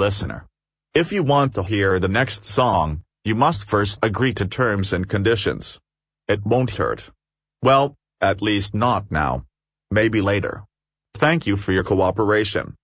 [0.00, 0.46] Listener.
[0.94, 5.12] If you want to hear the next song, you must first agree to terms and
[5.14, 5.78] conditions.
[6.26, 7.10] It won't hurt.
[7.62, 9.44] Well, at least not now.
[9.90, 10.64] Maybe later.
[11.14, 12.76] Thank you for your cooperation.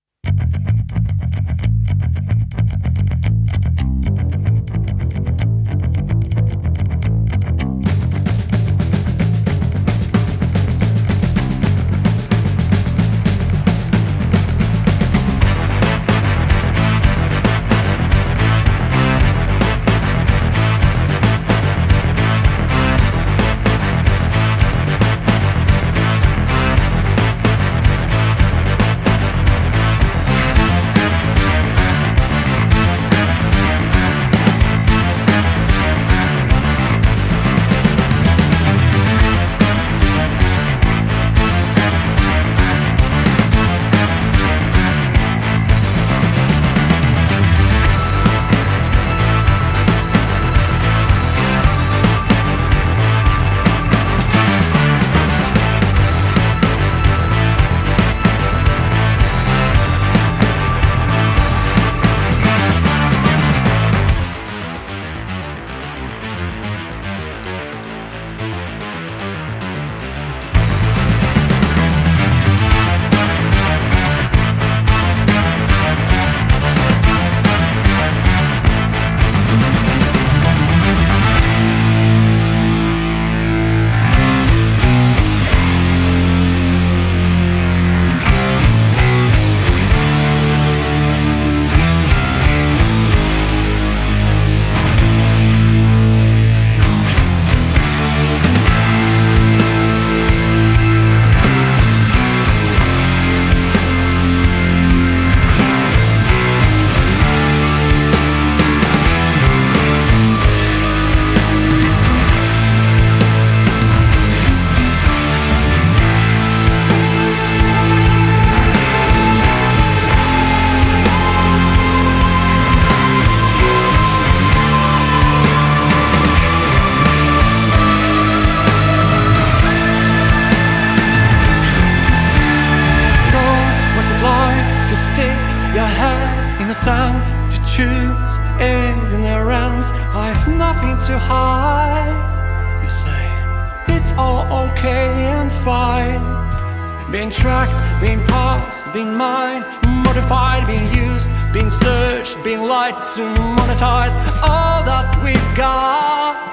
[147.10, 153.22] Being tracked, being passed, being mined, modified, being used, being searched, being lied to,
[153.56, 154.18] monetized.
[154.42, 156.50] All that we've got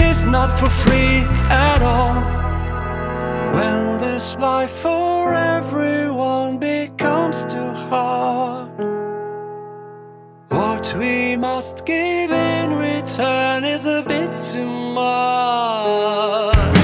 [0.00, 2.20] is not for free at all.
[3.54, 8.68] When this life for everyone becomes too hard,
[10.48, 16.75] what we must give in return is a bit too much.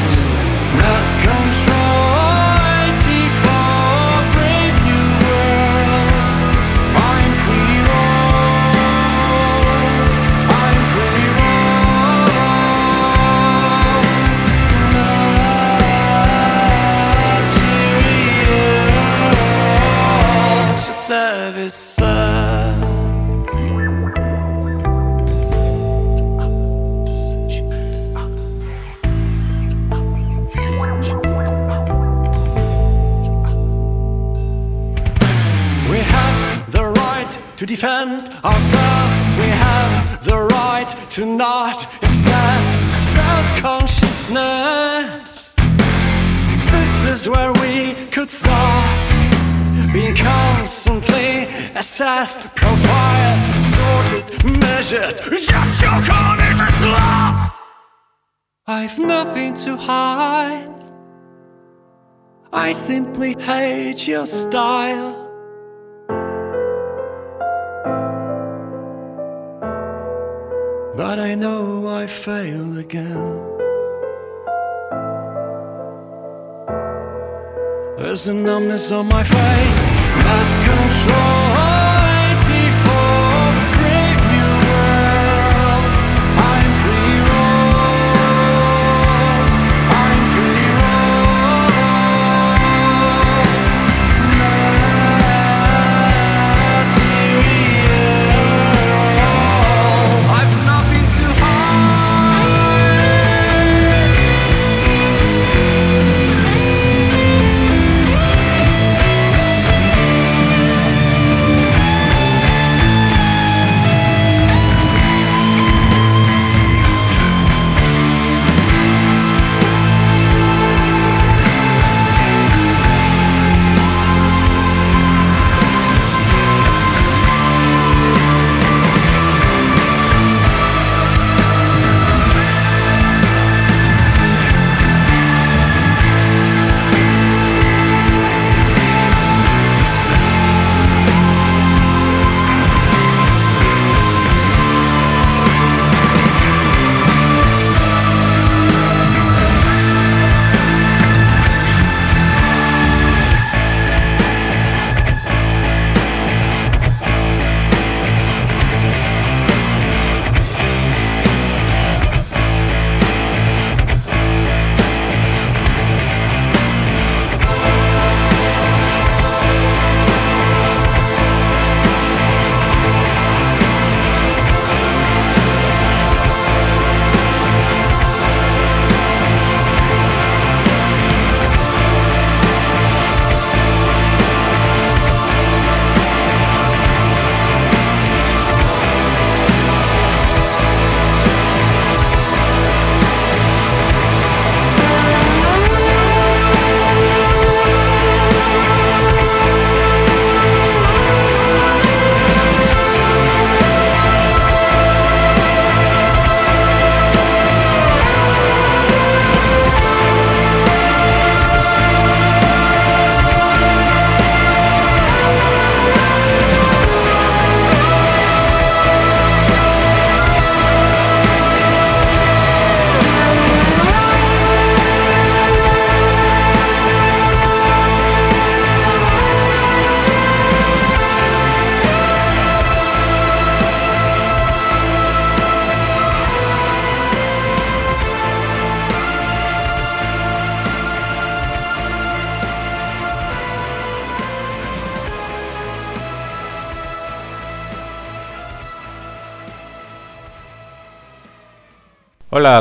[37.62, 39.20] To defend ourselves.
[39.38, 45.54] We have the right to not accept self consciousness.
[46.72, 49.12] This is where we could start.
[49.92, 53.44] Being constantly assessed, profiled,
[53.76, 55.20] sorted, measured.
[55.30, 57.62] Just your commitment lost.
[58.66, 60.84] I've nothing to hide.
[62.52, 65.21] I simply hate your style.
[71.12, 73.34] But I know I failed again.
[77.98, 79.78] There's a numbness on my face,
[80.24, 81.61] lost control.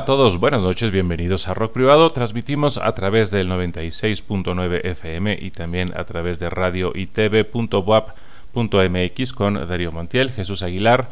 [0.02, 2.10] A todos, buenas noches, bienvenidos a Rock Privado.
[2.10, 8.14] Transmitimos a través del 96.9 FM y también a través de radio y tv.wap.mx
[9.34, 11.10] con Darío Montiel, Jesús Aguilar.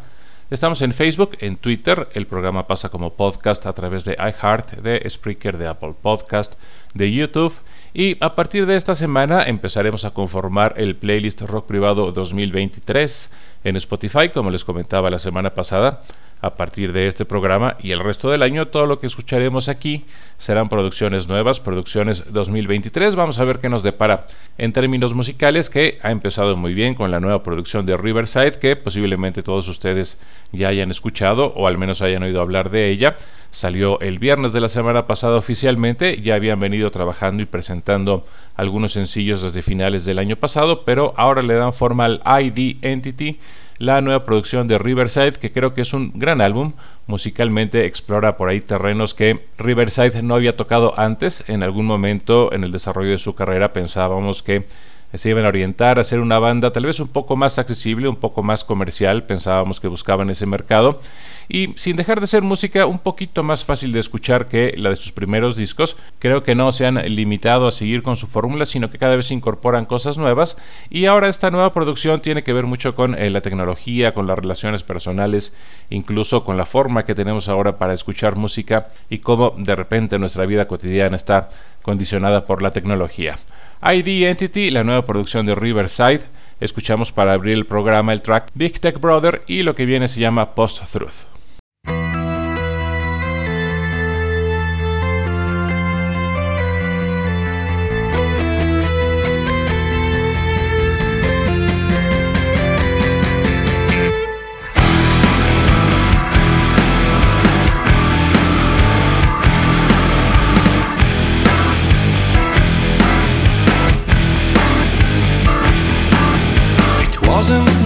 [0.50, 5.08] Estamos en Facebook, en Twitter, el programa pasa como podcast a través de iHeart, de
[5.08, 6.56] Spreaker, de Apple Podcast,
[6.96, 7.54] de YouTube.
[7.94, 13.32] Y a partir de esta semana empezaremos a conformar el playlist Rock Privado 2023
[13.66, 16.02] en Spotify, como les comentaba la semana pasada
[16.42, 20.06] a partir de este programa y el resto del año todo lo que escucharemos aquí
[20.38, 23.16] serán producciones nuevas, producciones 2023.
[23.16, 24.28] Vamos a ver qué nos depara
[24.58, 28.78] en términos musicales que ha empezado muy bien con la nueva producción de Riverside que
[28.78, 30.20] posiblemente todos ustedes
[30.54, 33.18] ya hayan escuchado o al menos hayan oído hablar de ella.
[33.52, 38.94] Salió el viernes de la semana pasada oficialmente, ya habían venido trabajando y presentando algunos
[38.94, 43.40] sencillos desde finales del año pasado, pero ahora le dan forma al ID Entity
[43.80, 46.74] la nueva producción de Riverside, que creo que es un gran álbum.
[47.08, 51.44] Musicalmente explora por ahí terrenos que Riverside no había tocado antes.
[51.48, 54.66] En algún momento en el desarrollo de su carrera pensábamos que
[55.14, 58.16] se iban a orientar a ser una banda tal vez un poco más accesible, un
[58.18, 61.02] poco más comercial, pensábamos que buscaban ese mercado,
[61.48, 64.96] y sin dejar de ser música un poquito más fácil de escuchar que la de
[64.96, 68.92] sus primeros discos, creo que no se han limitado a seguir con su fórmula, sino
[68.92, 70.58] que cada vez incorporan cosas nuevas,
[70.92, 74.38] y ahora esta nueva producción tiene que ver mucho con eh, la tecnología, con las
[74.38, 75.54] relaciones personales,
[75.90, 80.46] incluso con la forma que tenemos ahora para escuchar música y cómo de repente nuestra
[80.46, 81.50] vida cotidiana está
[81.82, 83.40] condicionada por la tecnología.
[83.82, 86.24] ID Entity, la nueva producción de Riverside.
[86.60, 90.20] Escuchamos para abrir el programa el track Big Tech Brother y lo que viene se
[90.20, 91.39] llama Post Truth.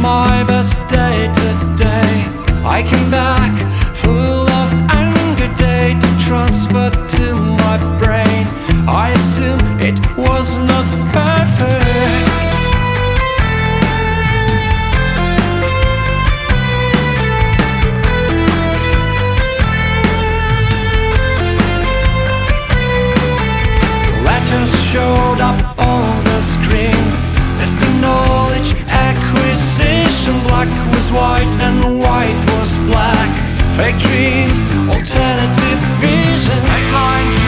[0.01, 2.13] My best day today.
[2.65, 3.53] I came back
[3.95, 8.45] full of anger, data transferred to my brain.
[8.87, 12.31] I assume it was not perfect.
[24.93, 25.72] Showed up
[30.53, 33.31] Black was white and white was black.
[33.75, 37.42] Fake dreams, alternative vision.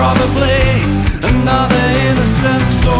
[0.00, 0.80] Probably
[1.28, 2.99] another innocent soul.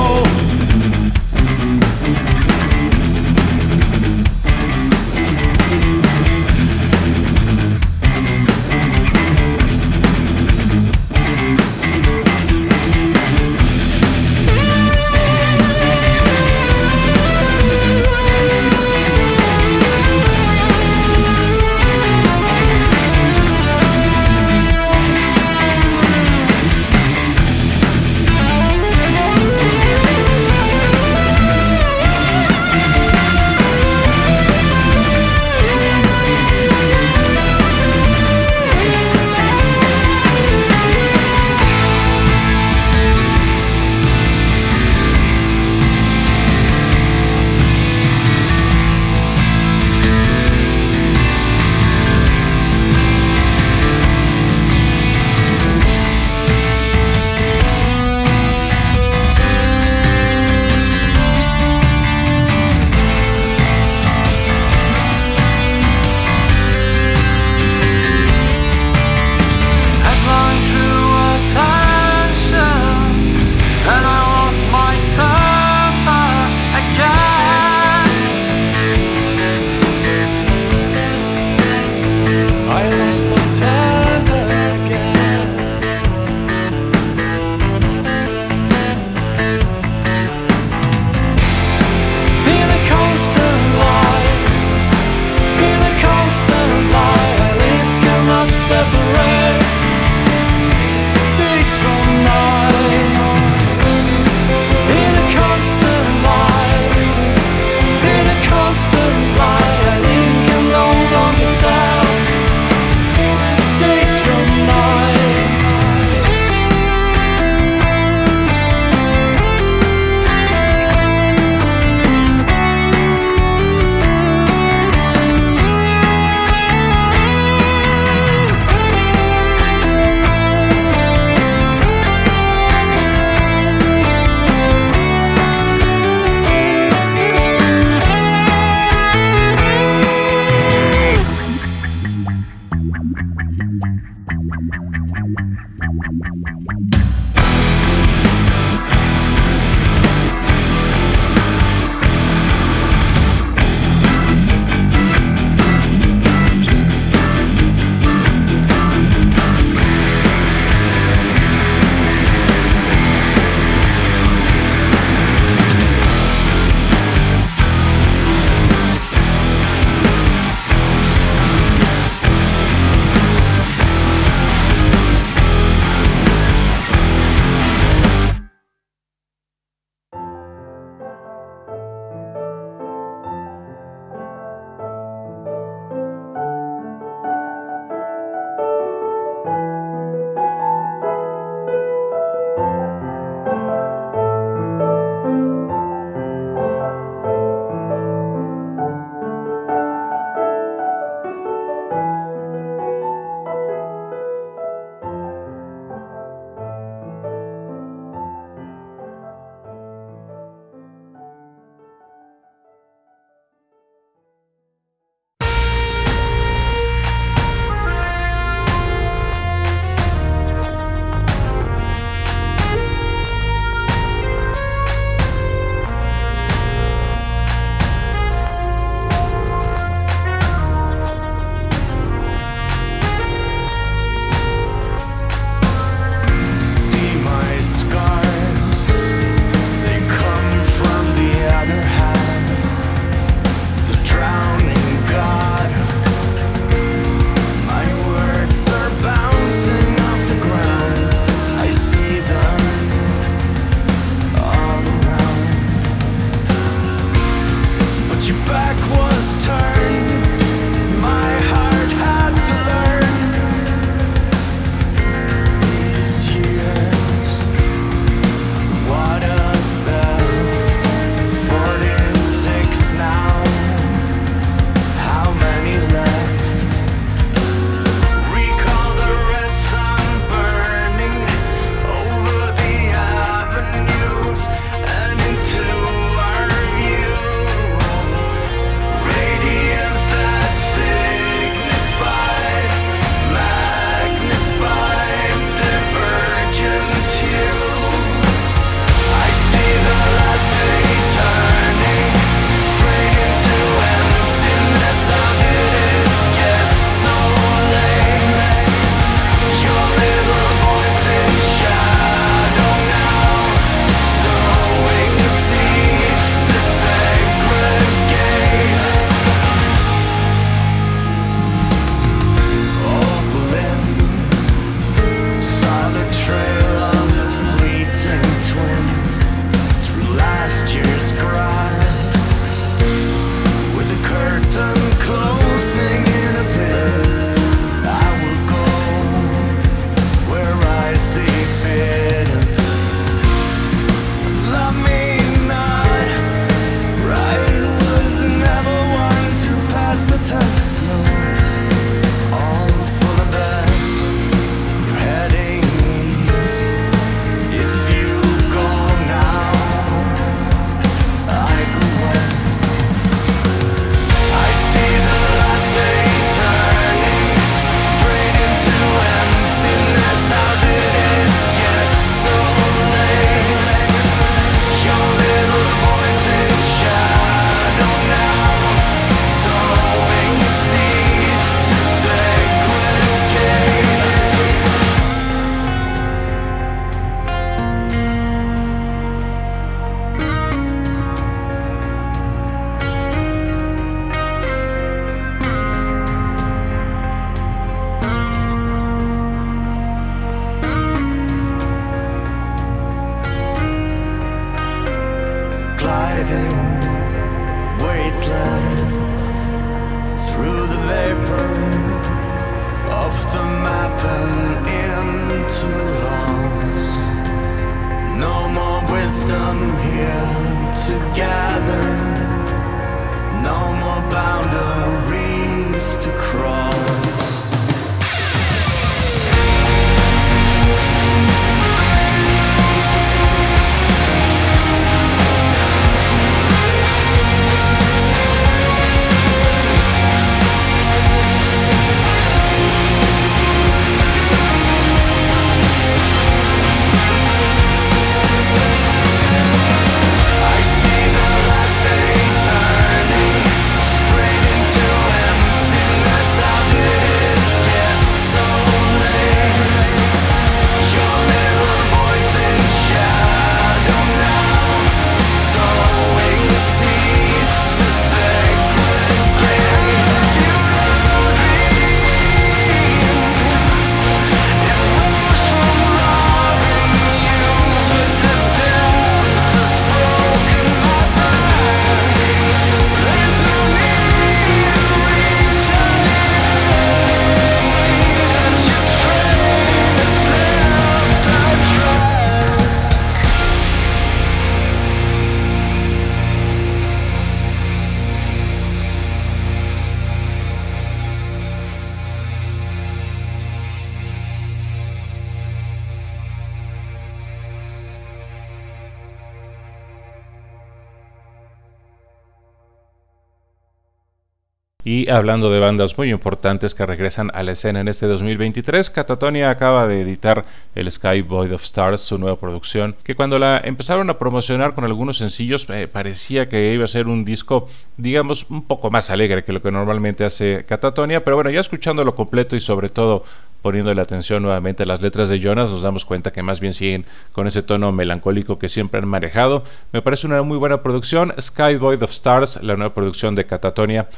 [514.85, 519.51] Y hablando de bandas muy importantes que regresan a la escena en este 2023, Catatonia
[519.51, 524.09] acaba de editar el Sky Void of Stars, su nueva producción, que cuando la empezaron
[524.09, 528.63] a promocionar con algunos sencillos eh, parecía que iba a ser un disco, digamos, un
[528.63, 532.61] poco más alegre que lo que normalmente hace Catatonia, pero bueno, ya escuchándolo completo y
[532.61, 533.25] sobre todo
[533.63, 536.75] poniendo la atención nuevamente a las letras de Jonas, nos damos cuenta que más bien
[536.75, 539.65] siguen con ese tono melancólico que siempre han manejado.
[539.93, 541.35] Me parece una muy buena producción.
[541.41, 544.09] Sky Void of Stars, la nueva producción de Catatonia.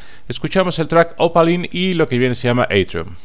[0.52, 3.16] Escuchamos el track Opaline y lo que viene se llama Atrium.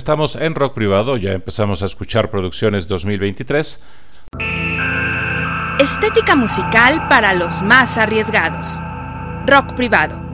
[0.00, 3.84] Estamos en Rock Privado, ya empezamos a escuchar producciones 2023.
[5.78, 8.80] Estética musical para los más arriesgados.
[9.46, 10.29] Rock Privado.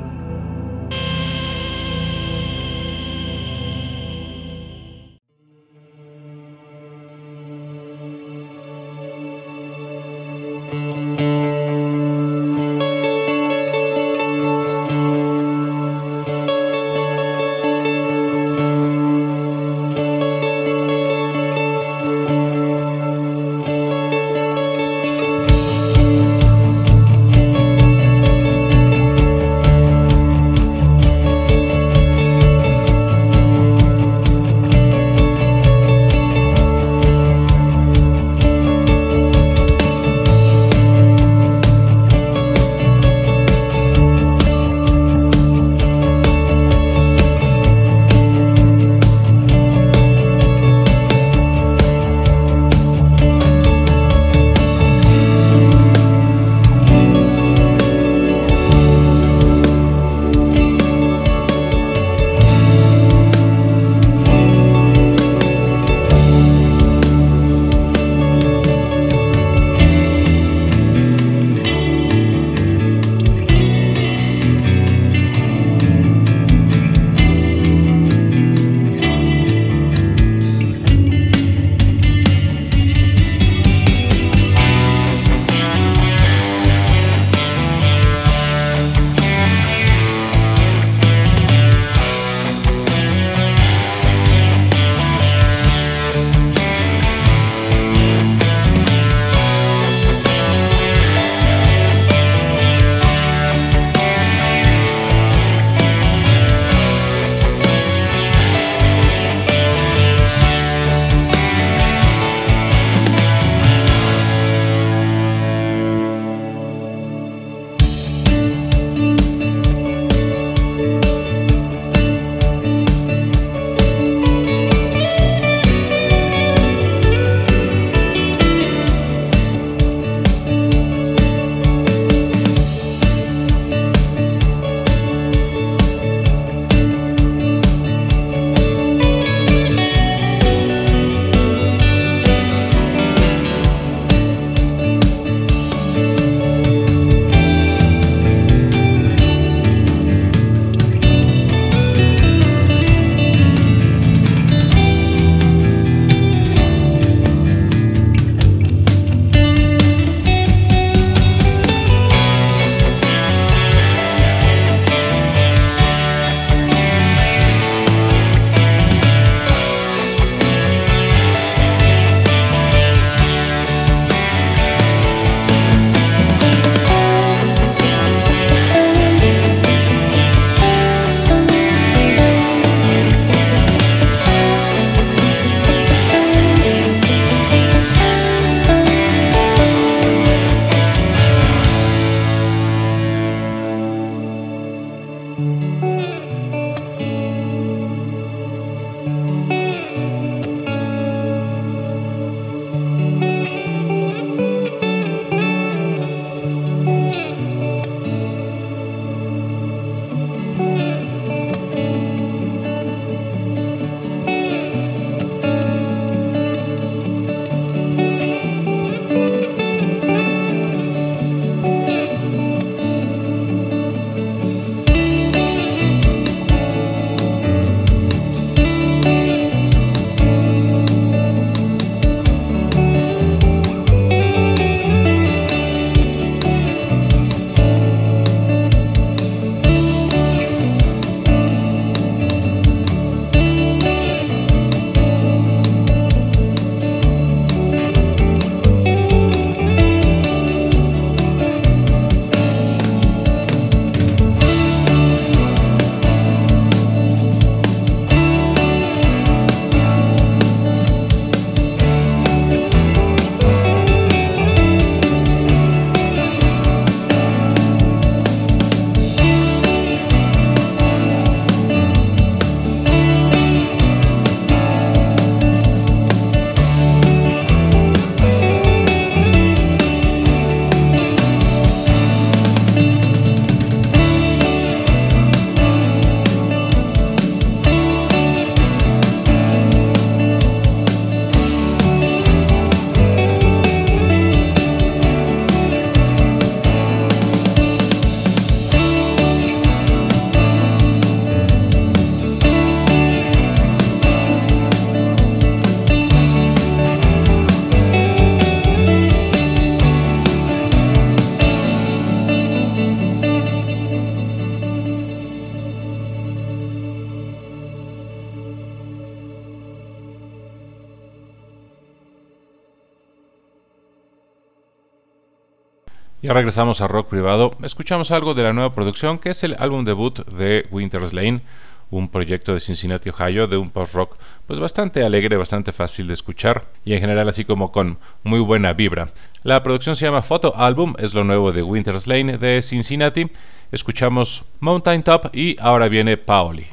[326.27, 327.57] Ya regresamos a Rock Privado.
[327.63, 331.43] Escuchamos algo de la nueva producción que es el álbum debut de Winter's Lane,
[331.89, 336.65] un proyecto de Cincinnati, Ohio, de un post-rock pues bastante alegre, bastante fácil de escuchar
[336.85, 339.11] y en general así como con muy buena vibra.
[339.45, 343.31] La producción se llama Photo Album, es lo nuevo de Winter's Lane de Cincinnati.
[343.71, 346.67] Escuchamos Mountain Top y ahora viene Paoli.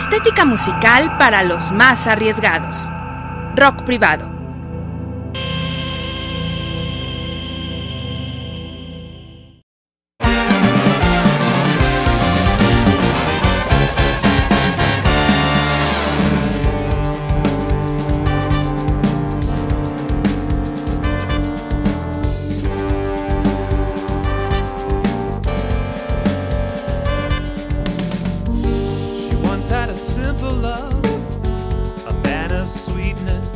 [0.00, 2.88] Estética musical para los más arriesgados.
[3.56, 4.37] Rock privado.
[29.68, 31.04] Had a simple love,
[32.06, 33.46] a man of sweetness.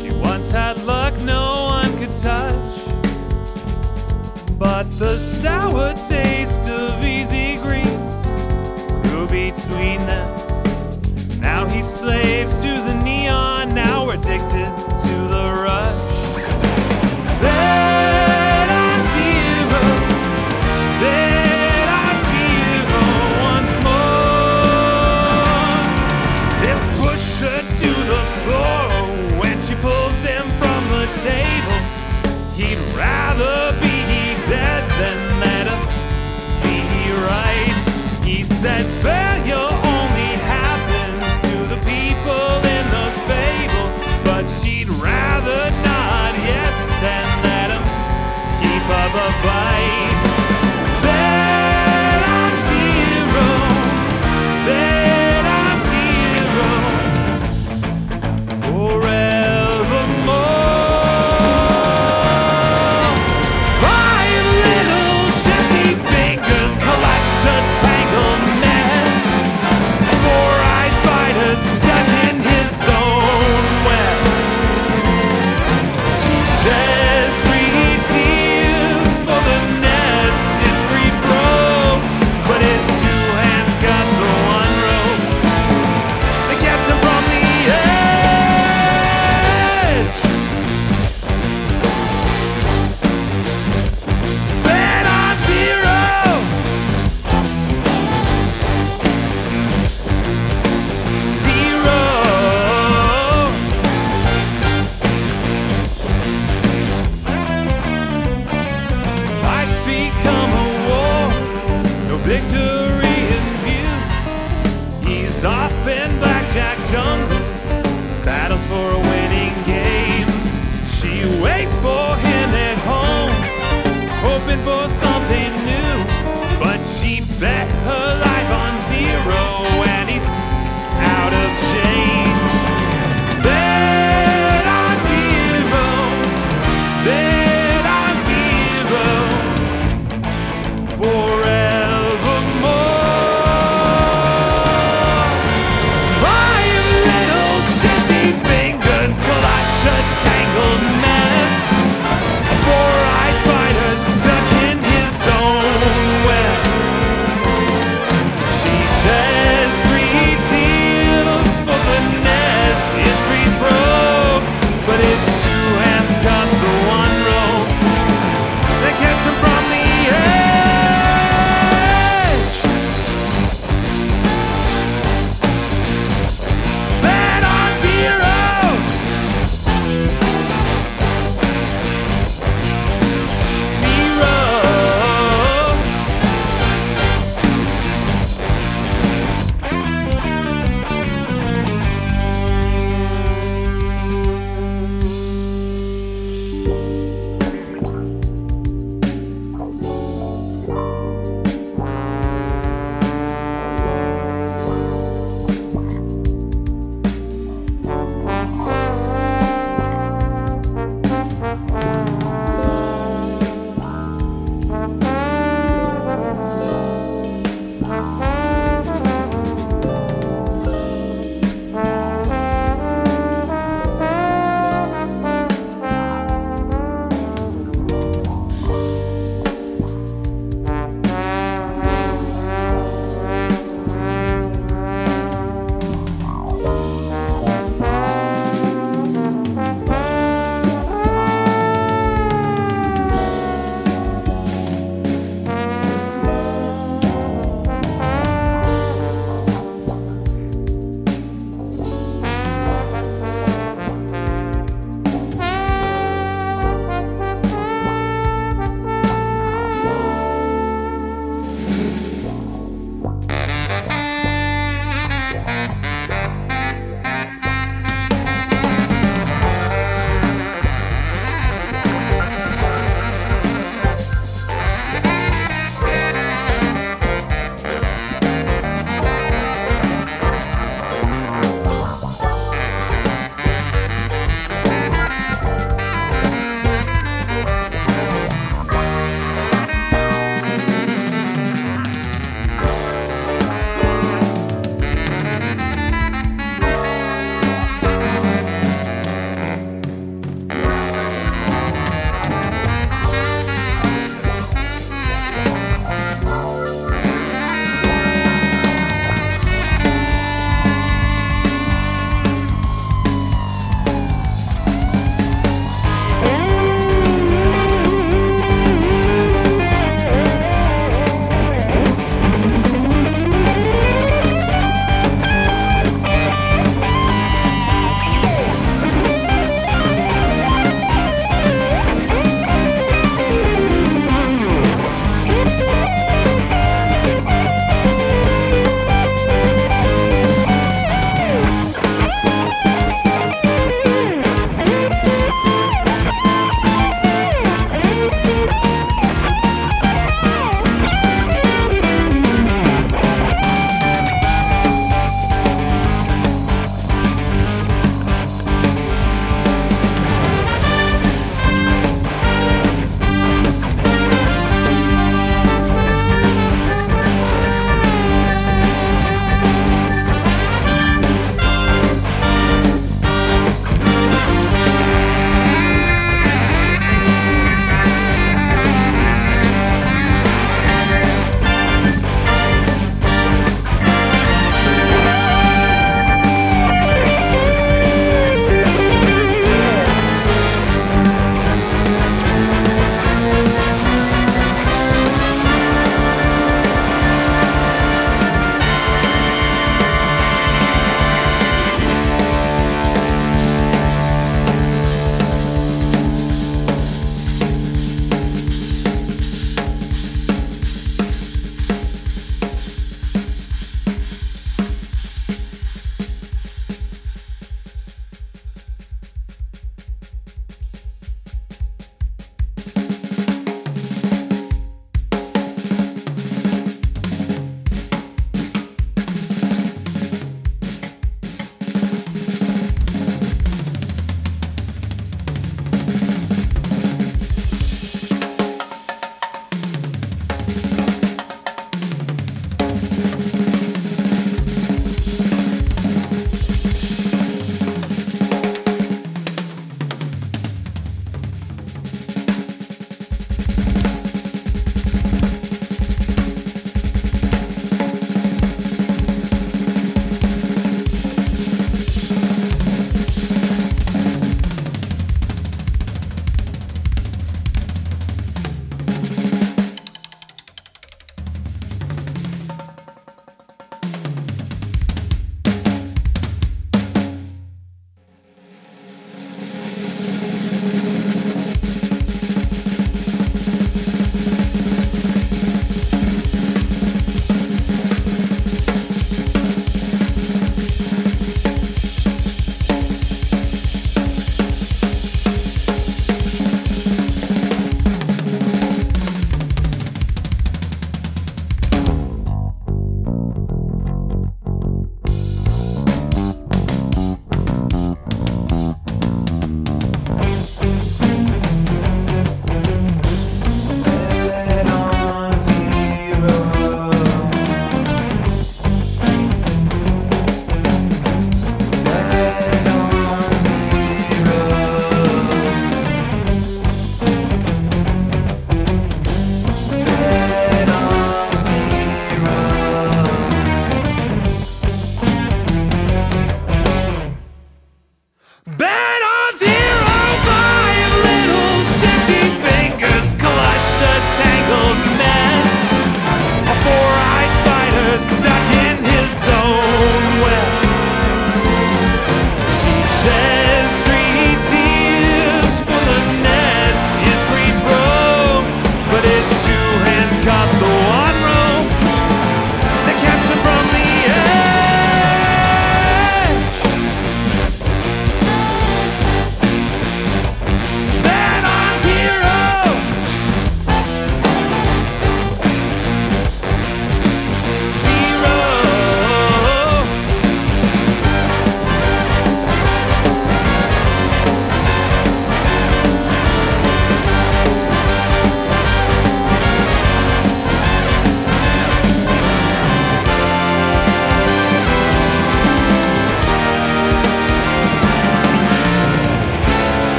[0.00, 2.80] She once had luck no one could touch.
[4.58, 7.98] But the sour taste of easy green
[9.02, 10.28] grew between them.
[11.40, 14.72] Now he slaves to the neon, now addicted
[15.04, 16.07] to the rush.
[38.62, 39.67] that's failure.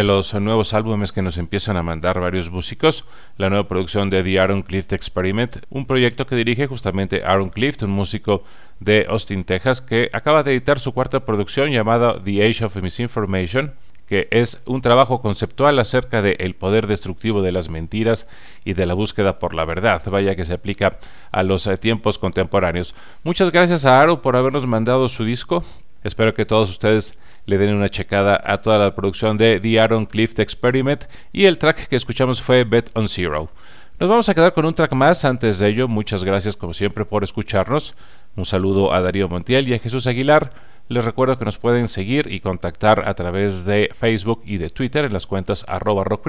[0.00, 3.04] De los nuevos álbumes que nos empiezan a mandar varios músicos,
[3.36, 7.82] la nueva producción de The Aaron Clift Experiment, un proyecto que dirige justamente Aaron Clift,
[7.82, 8.42] un músico
[8.78, 13.74] de Austin, Texas, que acaba de editar su cuarta producción llamada The Age of Misinformation,
[14.06, 18.26] que es un trabajo conceptual acerca del poder destructivo de las mentiras
[18.64, 20.96] y de la búsqueda por la verdad, vaya que se aplica
[21.30, 22.94] a los eh, tiempos contemporáneos.
[23.22, 25.62] Muchas gracias a Aro por habernos mandado su disco.
[26.02, 30.06] Espero que todos ustedes le den una checada a toda la producción de The Aaron
[30.06, 33.50] Clift Experiment y el track que escuchamos fue Bet on Zero.
[33.98, 35.24] Nos vamos a quedar con un track más.
[35.24, 37.94] Antes de ello, muchas gracias como siempre por escucharnos.
[38.36, 40.52] Un saludo a Darío Montiel y a Jesús Aguilar.
[40.88, 45.04] Les recuerdo que nos pueden seguir y contactar a través de Facebook y de Twitter
[45.04, 46.28] en las cuentas arroba rock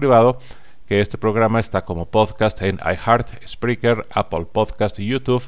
[0.87, 5.43] que este programa está como podcast en iHeart, Spreaker, Apple Podcast y YouTube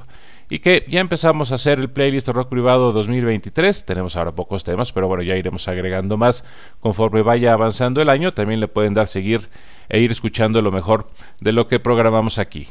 [0.49, 3.85] y que ya empezamos a hacer el playlist Rock Privado 2023.
[3.85, 6.45] Tenemos ahora pocos temas, pero bueno, ya iremos agregando más
[6.79, 8.33] conforme vaya avanzando el año.
[8.33, 9.49] También le pueden dar seguir
[9.89, 11.07] e ir escuchando lo mejor
[11.39, 12.67] de lo que programamos aquí.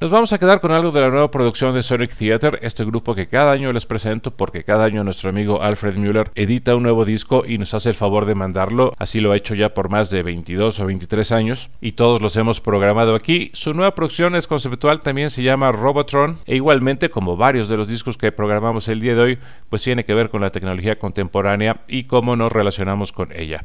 [0.00, 3.16] Nos vamos a quedar con algo de la nueva producción de Sonic Theater, este grupo
[3.16, 7.04] que cada año les presento porque cada año nuestro amigo Alfred Müller edita un nuevo
[7.04, 10.08] disco y nos hace el favor de mandarlo, así lo ha hecho ya por más
[10.10, 13.50] de 22 o 23 años y todos los hemos programado aquí.
[13.54, 17.88] Su nueva producción es conceptual, también se llama Robotron e igualmente como varios de los
[17.88, 19.38] discos que programamos el día de hoy,
[19.68, 23.64] pues tiene que ver con la tecnología contemporánea y cómo nos relacionamos con ella.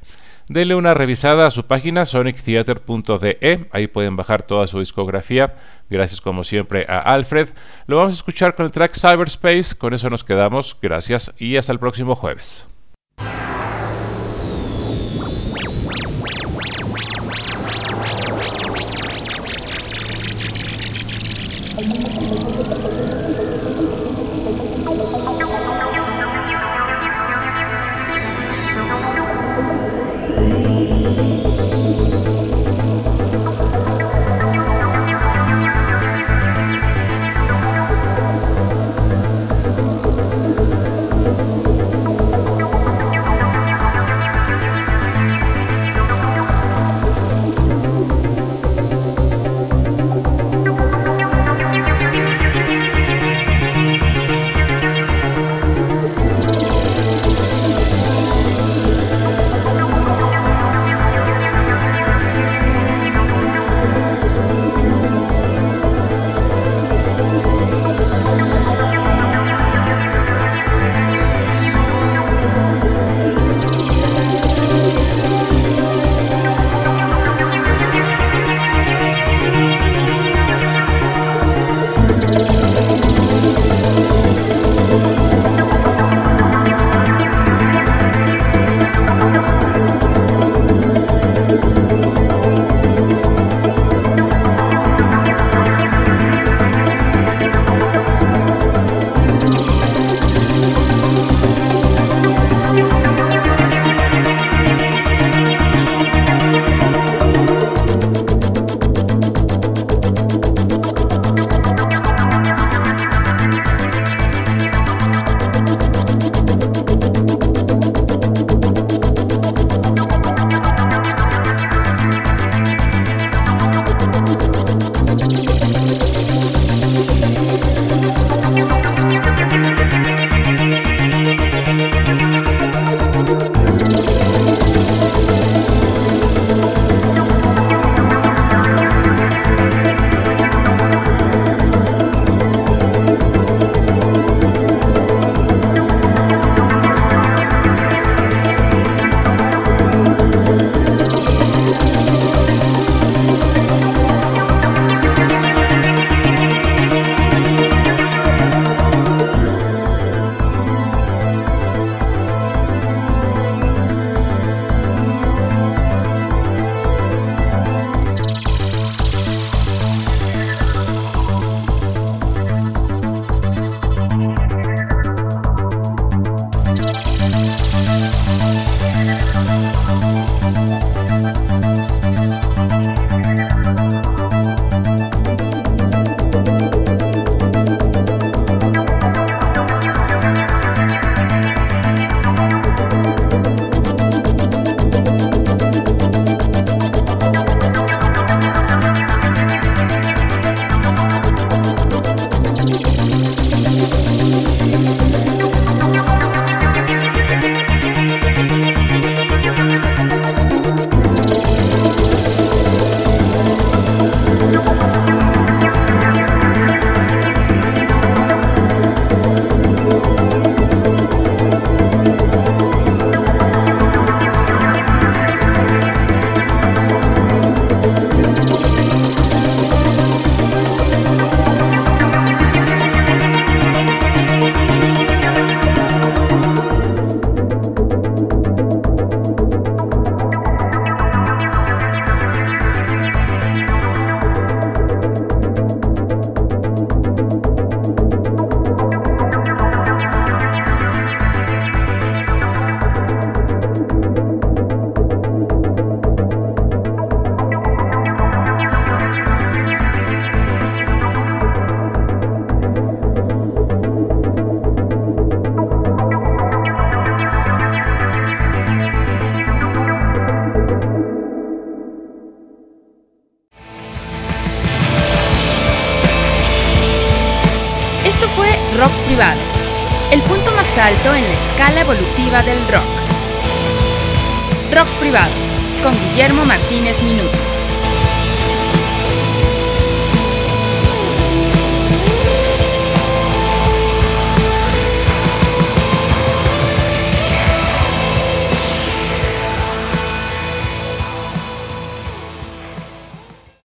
[0.50, 5.54] Denle una revisada a su página sonictheater.de, ahí pueden bajar toda su discografía.
[5.90, 7.50] Gracias como siempre a Alfred.
[7.88, 10.78] Lo vamos a escuchar con el track Cyberspace, con eso nos quedamos.
[10.82, 12.66] Gracias y hasta el próximo jueves.